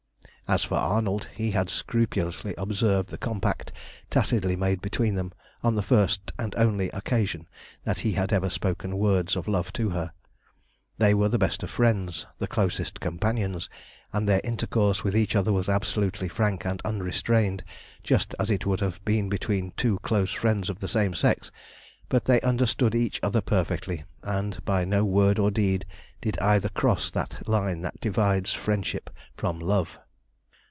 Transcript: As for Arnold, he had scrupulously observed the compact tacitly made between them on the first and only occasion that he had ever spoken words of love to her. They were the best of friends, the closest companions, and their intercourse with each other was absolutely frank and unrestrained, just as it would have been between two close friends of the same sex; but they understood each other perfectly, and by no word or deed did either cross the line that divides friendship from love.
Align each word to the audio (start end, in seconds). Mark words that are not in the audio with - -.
As 0.53 0.65
for 0.65 0.75
Arnold, 0.75 1.29
he 1.33 1.51
had 1.51 1.69
scrupulously 1.69 2.53
observed 2.57 3.07
the 3.07 3.17
compact 3.17 3.71
tacitly 4.09 4.57
made 4.57 4.81
between 4.81 5.15
them 5.15 5.31
on 5.63 5.75
the 5.75 5.81
first 5.81 6.33
and 6.37 6.53
only 6.57 6.89
occasion 6.89 7.47
that 7.85 7.99
he 7.99 8.11
had 8.11 8.33
ever 8.33 8.49
spoken 8.49 8.97
words 8.97 9.37
of 9.37 9.47
love 9.47 9.71
to 9.71 9.91
her. 9.91 10.11
They 10.97 11.13
were 11.13 11.29
the 11.29 11.37
best 11.39 11.63
of 11.63 11.69
friends, 11.69 12.27
the 12.39 12.47
closest 12.47 12.99
companions, 12.99 13.69
and 14.11 14.27
their 14.27 14.41
intercourse 14.43 15.05
with 15.05 15.15
each 15.15 15.37
other 15.37 15.53
was 15.53 15.69
absolutely 15.69 16.27
frank 16.27 16.65
and 16.65 16.81
unrestrained, 16.83 17.63
just 18.03 18.35
as 18.37 18.51
it 18.51 18.65
would 18.65 18.81
have 18.81 18.99
been 19.05 19.29
between 19.29 19.71
two 19.77 19.99
close 19.99 20.33
friends 20.33 20.69
of 20.69 20.79
the 20.79 20.87
same 20.89 21.13
sex; 21.13 21.49
but 22.09 22.25
they 22.25 22.41
understood 22.41 22.93
each 22.93 23.21
other 23.23 23.39
perfectly, 23.39 24.03
and 24.21 24.61
by 24.65 24.83
no 24.83 25.05
word 25.05 25.39
or 25.39 25.49
deed 25.49 25.85
did 26.19 26.37
either 26.39 26.67
cross 26.67 27.09
the 27.09 27.25
line 27.47 27.81
that 27.83 28.01
divides 28.01 28.51
friendship 28.51 29.09
from 29.33 29.57
love. 29.57 29.97